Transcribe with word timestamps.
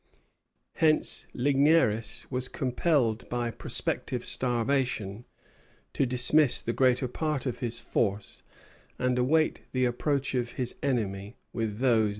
Hence 0.77 1.27
Ligneris 1.35 2.25
was 2.31 2.49
compelled 2.49 3.29
by 3.29 3.51
prospective 3.51 4.25
starvation 4.25 5.25
to 5.93 6.07
dismiss 6.07 6.59
the 6.63 6.73
greater 6.73 7.07
part 7.07 7.45
of 7.45 7.59
his 7.59 7.79
force, 7.79 8.41
and 8.97 9.19
await 9.19 9.61
the 9.73 9.85
approach 9.85 10.33
of 10.33 10.53
his 10.53 10.75
enemy 10.81 11.35
with 11.53 11.77
those 11.77 11.81
that 11.91 11.99
remained. 11.99 12.09